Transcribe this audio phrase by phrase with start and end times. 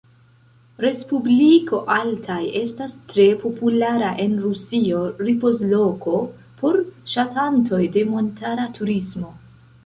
[0.83, 6.17] Respubliko Altaj estas tre populara en Rusio ripozloko
[6.63, 6.81] por
[7.13, 9.31] ŝatantoj de montara turismo.